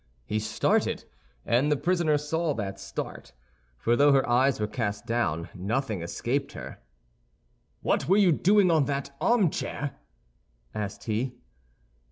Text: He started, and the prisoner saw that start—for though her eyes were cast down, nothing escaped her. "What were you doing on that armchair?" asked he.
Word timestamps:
He 0.25 0.39
started, 0.39 1.05
and 1.45 1.71
the 1.71 1.77
prisoner 1.77 2.17
saw 2.17 2.55
that 2.55 2.79
start—for 2.79 3.95
though 3.95 4.11
her 4.13 4.27
eyes 4.27 4.59
were 4.59 4.65
cast 4.65 5.05
down, 5.05 5.49
nothing 5.53 6.01
escaped 6.01 6.53
her. 6.53 6.79
"What 7.83 8.09
were 8.09 8.17
you 8.17 8.31
doing 8.31 8.71
on 8.71 8.85
that 8.85 9.15
armchair?" 9.21 9.95
asked 10.73 11.03
he. 11.03 11.35